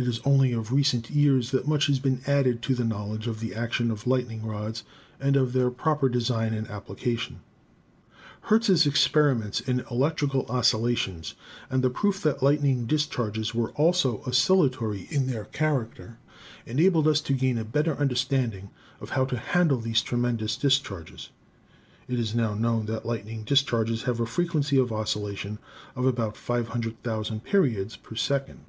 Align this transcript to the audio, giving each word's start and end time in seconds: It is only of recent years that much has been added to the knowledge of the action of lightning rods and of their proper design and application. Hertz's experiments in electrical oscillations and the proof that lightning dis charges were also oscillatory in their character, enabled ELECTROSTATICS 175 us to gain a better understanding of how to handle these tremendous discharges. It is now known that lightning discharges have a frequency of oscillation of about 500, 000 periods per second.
It 0.00 0.06
is 0.06 0.20
only 0.24 0.52
of 0.52 0.70
recent 0.70 1.10
years 1.10 1.50
that 1.50 1.66
much 1.66 1.88
has 1.88 1.98
been 1.98 2.20
added 2.24 2.62
to 2.62 2.74
the 2.76 2.84
knowledge 2.84 3.26
of 3.26 3.40
the 3.40 3.52
action 3.52 3.90
of 3.90 4.06
lightning 4.06 4.46
rods 4.46 4.84
and 5.18 5.34
of 5.34 5.52
their 5.52 5.72
proper 5.72 6.08
design 6.08 6.54
and 6.54 6.68
application. 6.68 7.40
Hertz's 8.42 8.86
experiments 8.86 9.58
in 9.58 9.80
electrical 9.90 10.46
oscillations 10.48 11.34
and 11.68 11.82
the 11.82 11.90
proof 11.90 12.22
that 12.22 12.44
lightning 12.44 12.86
dis 12.86 13.08
charges 13.08 13.56
were 13.56 13.70
also 13.72 14.22
oscillatory 14.24 15.08
in 15.10 15.26
their 15.26 15.46
character, 15.46 16.18
enabled 16.64 17.06
ELECTROSTATICS 17.06 17.26
175 17.26 17.26
us 17.26 17.26
to 17.26 17.32
gain 17.32 17.58
a 17.90 17.92
better 17.92 18.00
understanding 18.00 18.70
of 19.00 19.10
how 19.10 19.24
to 19.24 19.36
handle 19.36 19.80
these 19.80 20.00
tremendous 20.02 20.56
discharges. 20.56 21.30
It 22.06 22.20
is 22.20 22.36
now 22.36 22.54
known 22.54 22.86
that 22.86 23.04
lightning 23.04 23.42
discharges 23.42 24.04
have 24.04 24.20
a 24.20 24.26
frequency 24.26 24.78
of 24.78 24.92
oscillation 24.92 25.58
of 25.96 26.06
about 26.06 26.36
500, 26.36 26.98
000 27.04 27.40
periods 27.44 27.96
per 27.96 28.14
second. 28.14 28.60